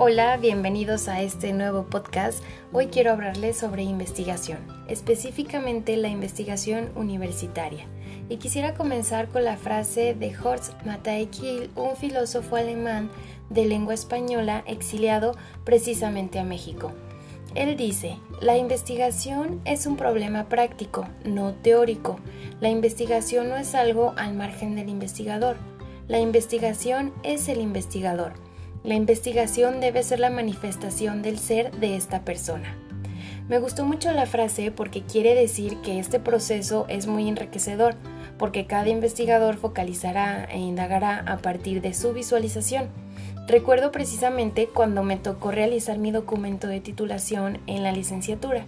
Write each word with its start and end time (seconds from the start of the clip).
Hola, 0.00 0.36
bienvenidos 0.36 1.08
a 1.08 1.22
este 1.22 1.52
nuevo 1.52 1.86
podcast. 1.86 2.40
Hoy 2.72 2.86
quiero 2.86 3.10
hablarles 3.10 3.56
sobre 3.56 3.82
investigación, 3.82 4.58
específicamente 4.86 5.96
la 5.96 6.06
investigación 6.06 6.90
universitaria. 6.94 7.84
Y 8.28 8.36
quisiera 8.36 8.74
comenzar 8.74 9.26
con 9.26 9.42
la 9.42 9.56
frase 9.56 10.14
de 10.14 10.32
Horst 10.38 10.72
Matthäus, 10.86 11.68
un 11.74 11.96
filósofo 11.96 12.54
alemán 12.54 13.10
de 13.50 13.64
lengua 13.64 13.92
española 13.92 14.62
exiliado 14.68 15.34
precisamente 15.64 16.38
a 16.38 16.44
México. 16.44 16.92
Él 17.56 17.76
dice, 17.76 18.18
la 18.40 18.56
investigación 18.56 19.60
es 19.64 19.84
un 19.84 19.96
problema 19.96 20.48
práctico, 20.48 21.08
no 21.24 21.54
teórico. 21.54 22.20
La 22.60 22.68
investigación 22.68 23.48
no 23.48 23.56
es 23.56 23.74
algo 23.74 24.14
al 24.16 24.34
margen 24.34 24.76
del 24.76 24.90
investigador. 24.90 25.56
La 26.06 26.20
investigación 26.20 27.12
es 27.24 27.48
el 27.48 27.60
investigador. 27.60 28.34
La 28.84 28.94
investigación 28.94 29.80
debe 29.80 30.02
ser 30.02 30.20
la 30.20 30.30
manifestación 30.30 31.20
del 31.20 31.38
ser 31.38 31.72
de 31.72 31.96
esta 31.96 32.24
persona. 32.24 32.76
Me 33.48 33.58
gustó 33.58 33.84
mucho 33.84 34.12
la 34.12 34.26
frase 34.26 34.70
porque 34.70 35.02
quiere 35.02 35.34
decir 35.34 35.78
que 35.78 35.98
este 35.98 36.20
proceso 36.20 36.86
es 36.88 37.06
muy 37.06 37.28
enriquecedor, 37.28 37.96
porque 38.38 38.66
cada 38.66 38.88
investigador 38.88 39.56
focalizará 39.56 40.44
e 40.44 40.58
indagará 40.58 41.24
a 41.26 41.38
partir 41.38 41.80
de 41.80 41.92
su 41.92 42.12
visualización. 42.12 42.88
Recuerdo 43.48 43.90
precisamente 43.90 44.68
cuando 44.68 45.02
me 45.02 45.16
tocó 45.16 45.50
realizar 45.50 45.98
mi 45.98 46.10
documento 46.10 46.68
de 46.68 46.80
titulación 46.80 47.58
en 47.66 47.82
la 47.82 47.92
licenciatura. 47.92 48.64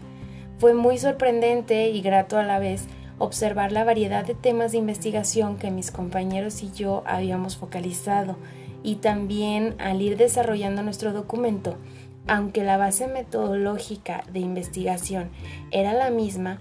Fue 0.58 0.74
muy 0.74 0.98
sorprendente 0.98 1.88
y 1.90 2.00
grato 2.00 2.38
a 2.38 2.42
la 2.42 2.58
vez 2.58 2.86
observar 3.18 3.70
la 3.72 3.84
variedad 3.84 4.24
de 4.24 4.34
temas 4.34 4.72
de 4.72 4.78
investigación 4.78 5.56
que 5.56 5.70
mis 5.70 5.90
compañeros 5.90 6.62
y 6.62 6.72
yo 6.72 7.02
habíamos 7.06 7.58
focalizado 7.58 8.36
y 8.82 8.96
también 8.96 9.74
al 9.78 10.02
ir 10.02 10.16
desarrollando 10.16 10.82
nuestro 10.82 11.12
documento, 11.12 11.76
aunque 12.26 12.64
la 12.64 12.76
base 12.76 13.06
metodológica 13.06 14.24
de 14.32 14.40
investigación 14.40 15.30
era 15.70 15.92
la 15.92 16.10
misma, 16.10 16.58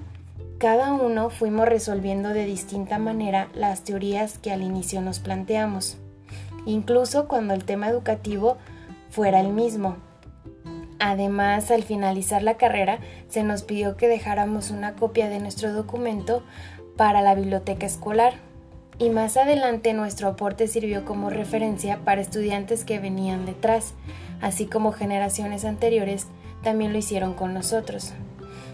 cada 0.57 0.93
uno 0.93 1.29
fuimos 1.29 1.67
resolviendo 1.67 2.29
de 2.29 2.45
distinta 2.45 2.97
manera 2.97 3.47
las 3.53 3.83
teorías 3.83 4.37
que 4.37 4.51
al 4.51 4.61
inicio 4.61 5.01
nos 5.01 5.19
planteamos, 5.19 5.97
incluso 6.65 7.27
cuando 7.27 7.53
el 7.53 7.63
tema 7.63 7.87
educativo 7.87 8.57
fuera 9.09 9.39
el 9.39 9.49
mismo. 9.53 9.95
Además, 10.99 11.71
al 11.71 11.83
finalizar 11.83 12.43
la 12.43 12.57
carrera, 12.57 12.99
se 13.29 13.43
nos 13.43 13.63
pidió 13.63 13.95
que 13.95 14.09
dejáramos 14.09 14.69
una 14.69 14.95
copia 14.95 15.29
de 15.29 15.39
nuestro 15.39 15.71
documento 15.71 16.43
para 16.97 17.21
la 17.21 17.35
biblioteca 17.35 17.85
escolar 17.85 18.48
y 18.99 19.09
más 19.09 19.37
adelante 19.37 19.93
nuestro 19.93 20.27
aporte 20.27 20.67
sirvió 20.67 21.05
como 21.05 21.29
referencia 21.29 21.99
para 22.03 22.21
estudiantes 22.21 22.83
que 22.83 22.99
venían 22.99 23.45
detrás, 23.45 23.93
así 24.41 24.65
como 24.65 24.91
generaciones 24.91 25.63
anteriores 25.63 26.27
también 26.61 26.91
lo 26.91 26.99
hicieron 26.99 27.33
con 27.33 27.53
nosotros. 27.53 28.13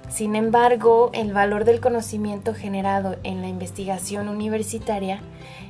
Sin 0.09 0.35
embargo, 0.35 1.11
el 1.13 1.31
valor 1.31 1.63
del 1.63 1.79
conocimiento 1.79 2.53
generado 2.53 3.17
en 3.23 3.41
la 3.41 3.47
investigación 3.47 4.27
universitaria 4.27 5.21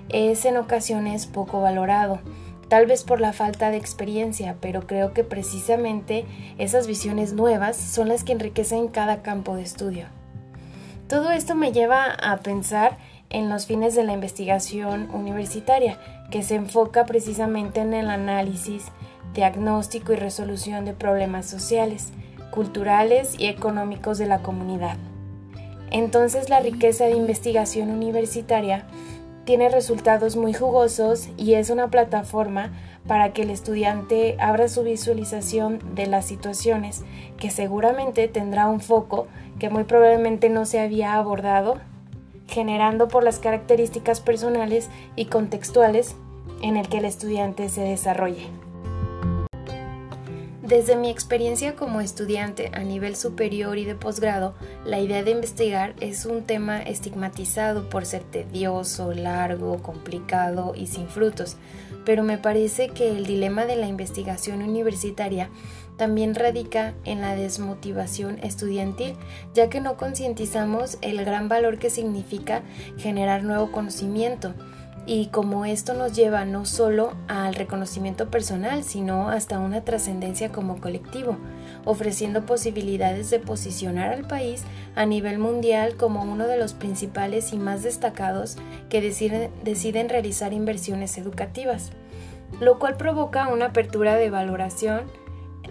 es 0.10 0.46
en 0.46 0.58
ocasiones 0.58 1.26
poco 1.26 1.62
valorado, 1.62 2.20
tal 2.70 2.86
vez 2.86 3.04
por 3.04 3.20
la 3.20 3.34
falta 3.34 3.72
de 3.72 3.78
experiencia, 3.78 4.56
pero 4.62 4.88
creo 4.88 5.14
que 5.14 5.24
precisamente 5.24 6.26
esas 6.58 6.88
visiones 6.88 7.34
nuevas 7.34 7.76
son 7.76 8.08
las 8.08 8.24
que 8.24 8.32
enriquecen 8.32 8.88
cada 8.88 9.22
campo 9.22 9.56
de 9.56 9.64
estudio. 9.64 10.06
Todo 11.08 11.32
esto 11.32 11.56
me 11.56 11.72
lleva 11.72 12.06
a 12.06 12.38
pensar 12.38 12.98
en 13.36 13.50
los 13.50 13.66
fines 13.66 13.96
de 13.96 14.06
la 14.06 14.14
investigación 14.14 15.10
universitaria, 15.14 16.00
que 16.32 16.42
se 16.42 16.56
enfoca 16.56 17.06
precisamente 17.06 17.82
en 17.82 17.94
el 17.94 18.10
análisis, 18.10 18.86
diagnóstico 19.34 20.14
y 20.14 20.16
resolución 20.16 20.86
de 20.86 20.94
problemas 20.94 21.46
sociales, 21.46 22.14
culturales 22.50 23.36
y 23.38 23.48
económicos 23.48 24.18
de 24.20 24.28
la 24.28 24.42
comunidad. 24.42 24.96
Entonces 25.92 26.50
la 26.50 26.62
riqueza 26.62 27.08
de 27.08 27.18
investigación 27.18 27.90
universitaria 27.90 28.88
tiene 29.44 29.68
resultados 29.68 30.38
muy 30.38 30.54
jugosos 30.54 31.28
y 31.36 31.56
es 31.56 31.70
una 31.70 31.90
plataforma 31.90 32.72
para 33.06 33.34
que 33.34 33.42
el 33.42 33.50
estudiante 33.50 34.38
abra 34.40 34.70
su 34.70 34.84
visualización 34.84 35.80
de 35.94 36.08
las 36.08 36.26
situaciones 36.26 37.04
que 37.38 37.52
seguramente 37.52 38.30
tendrá 38.30 38.70
un 38.70 38.80
foco 38.80 39.28
que 39.60 39.70
muy 39.70 39.84
probablemente 39.84 40.48
no 40.48 40.66
se 40.66 40.80
había 40.80 41.16
abordado 41.16 41.82
generando 42.48 43.08
por 43.08 43.24
las 43.24 43.40
características 43.40 44.22
personales 44.22 44.90
y 45.16 45.26
contextuales 45.26 46.16
en 46.62 46.78
el 46.78 46.88
que 46.88 47.00
el 47.00 47.06
estudiante 47.06 47.70
se 47.70 47.82
desarrolle. 47.82 48.48
Desde 50.66 50.96
mi 50.96 51.12
experiencia 51.12 51.76
como 51.76 52.02
estudiante 52.02 52.72
a 52.74 52.80
nivel 52.80 53.16
superior 53.16 53.78
y 53.78 53.86
de 53.86 53.94
posgrado, 53.94 54.56
la 54.84 55.00
idea 55.00 55.24
de 55.24 55.30
investigar 55.30 55.94
es 56.00 56.26
un 56.26 56.42
tema 56.42 56.82
estigmatizado 56.82 57.88
por 57.88 58.08
ser 58.08 58.24
tedioso, 58.24 59.14
largo, 59.14 59.84
complicado 59.84 60.74
y 60.76 60.88
sin 60.88 61.08
frutos, 61.08 61.58
pero 62.06 62.24
me 62.24 62.38
parece 62.38 62.90
que 62.90 63.10
el 63.10 63.26
dilema 63.26 63.66
de 63.66 63.76
la 63.76 63.88
investigación 63.88 64.62
universitaria 64.62 65.50
también 65.98 66.36
radica 66.36 66.94
en 67.06 67.22
la 67.22 67.36
desmotivación 67.36 68.40
estudiantil, 68.44 69.16
ya 69.54 69.70
que 69.70 69.82
no 69.82 69.98
concientizamos 69.98 70.98
el 71.02 71.24
gran 71.24 71.48
valor 71.48 71.80
que 71.80 71.90
significa 71.90 72.64
generar 72.98 73.44
nuevo 73.44 73.72
conocimiento 73.72 74.54
y 75.08 75.28
como 75.28 75.66
esto 75.66 75.94
nos 75.94 76.14
lleva 76.14 76.46
no 76.46 76.66
solo 76.66 77.14
al 77.28 77.54
reconocimiento 77.54 78.30
personal, 78.30 78.84
sino 78.84 79.30
hasta 79.30 79.60
una 79.60 79.82
trascendencia 79.82 80.52
como 80.52 80.82
colectivo, 80.82 81.38
ofreciendo 81.86 82.46
posibilidades 82.46 83.30
de 83.30 83.40
posicionar 83.40 84.12
al 84.12 84.26
país 84.26 84.64
a 84.96 85.06
nivel 85.06 85.38
mundial 85.38 85.96
como 85.96 86.24
uno 86.24 86.48
de 86.48 86.58
los 86.58 86.74
principales 86.74 87.54
y 87.54 87.58
más 87.58 87.84
destacados 87.84 88.58
que 88.90 89.02
deciden, 89.02 89.52
deciden 89.64 90.10
realizar 90.10 90.54
inversiones 90.54 91.18
educativas, 91.20 91.92
lo 92.60 92.80
cual 92.80 92.98
provoca 92.98 93.48
una 93.50 93.66
apertura 93.66 94.16
de 94.16 94.32
valoración 94.32 95.04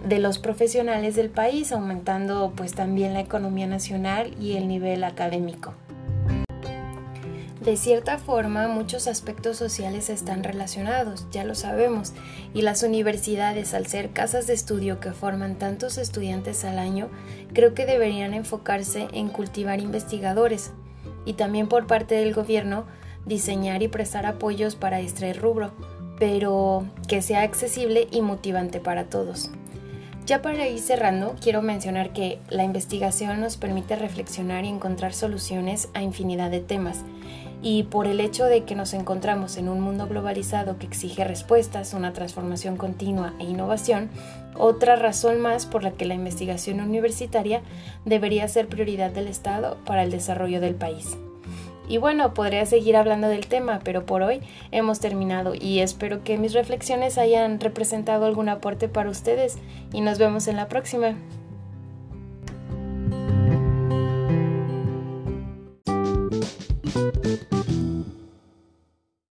de 0.07 0.19
los 0.19 0.39
profesionales 0.39 1.15
del 1.15 1.29
país, 1.29 1.71
aumentando 1.71 2.53
pues 2.55 2.73
también 2.73 3.13
la 3.13 3.21
economía 3.21 3.67
nacional 3.67 4.33
y 4.39 4.55
el 4.55 4.67
nivel 4.67 5.03
académico. 5.03 5.73
De 7.65 7.77
cierta 7.77 8.19
forma, 8.19 8.67
muchos 8.67 9.07
aspectos 9.07 9.57
sociales 9.57 10.11
están 10.11 10.43
relacionados, 10.43 11.25
ya 11.31 11.43
lo 11.43 11.55
sabemos, 11.55 12.13
y 12.53 12.61
las 12.61 12.83
universidades, 12.83 13.73
al 13.73 13.87
ser 13.87 14.11
casas 14.11 14.45
de 14.45 14.53
estudio 14.53 14.99
que 14.99 15.13
forman 15.13 15.55
tantos 15.55 15.97
estudiantes 15.97 16.63
al 16.63 16.77
año, 16.77 17.09
creo 17.53 17.73
que 17.73 17.87
deberían 17.87 18.35
enfocarse 18.35 19.07
en 19.13 19.29
cultivar 19.29 19.79
investigadores, 19.79 20.73
y 21.25 21.33
también 21.33 21.67
por 21.67 21.87
parte 21.87 22.13
del 22.13 22.35
gobierno 22.35 22.85
diseñar 23.25 23.81
y 23.81 23.87
prestar 23.87 24.27
apoyos 24.27 24.75
para 24.75 24.99
este 24.99 25.33
rubro, 25.33 25.73
pero 26.19 26.85
que 27.07 27.23
sea 27.23 27.41
accesible 27.41 28.07
y 28.11 28.21
motivante 28.21 28.79
para 28.79 29.05
todos. 29.05 29.49
Ya 30.27 30.41
para 30.41 30.67
ir 30.67 30.79
cerrando, 30.79 31.35
quiero 31.39 31.61
mencionar 31.61 32.11
que 32.11 32.39
la 32.49 32.63
investigación 32.63 33.41
nos 33.41 33.57
permite 33.57 33.95
reflexionar 33.95 34.65
y 34.65 34.69
encontrar 34.69 35.13
soluciones 35.13 35.89
a 35.93 36.01
infinidad 36.01 36.49
de 36.49 36.61
temas. 36.61 37.03
Y 37.67 37.81
por 37.81 38.05
el 38.05 38.19
hecho 38.19 38.45
de 38.45 38.63
que 38.63 38.75
nos 38.75 38.93
encontramos 38.93 39.57
en 39.57 39.69
un 39.69 39.81
mundo 39.81 40.07
globalizado 40.07 40.77
que 40.77 40.85
exige 40.85 41.23
respuestas, 41.23 41.95
una 41.95 42.13
transformación 42.13 42.77
continua 42.77 43.33
e 43.39 43.45
innovación, 43.45 44.11
otra 44.55 44.95
razón 44.97 45.41
más 45.41 45.65
por 45.65 45.81
la 45.81 45.89
que 45.89 46.05
la 46.05 46.13
investigación 46.13 46.79
universitaria 46.79 47.63
debería 48.05 48.47
ser 48.49 48.67
prioridad 48.67 49.09
del 49.09 49.27
Estado 49.27 49.77
para 49.83 50.03
el 50.03 50.11
desarrollo 50.11 50.61
del 50.61 50.75
país. 50.75 51.17
Y 51.89 51.97
bueno, 51.97 52.35
podría 52.35 52.67
seguir 52.67 52.95
hablando 52.97 53.29
del 53.29 53.47
tema, 53.47 53.79
pero 53.83 54.05
por 54.05 54.21
hoy 54.21 54.41
hemos 54.69 54.99
terminado 54.99 55.55
y 55.55 55.79
espero 55.79 56.23
que 56.23 56.37
mis 56.37 56.53
reflexiones 56.53 57.17
hayan 57.17 57.59
representado 57.59 58.27
algún 58.27 58.47
aporte 58.47 58.89
para 58.89 59.09
ustedes 59.09 59.57
y 59.91 60.01
nos 60.01 60.19
vemos 60.19 60.47
en 60.47 60.57
la 60.57 60.67
próxima. 60.67 61.15